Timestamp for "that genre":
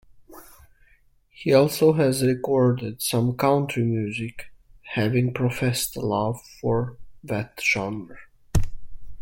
7.23-8.17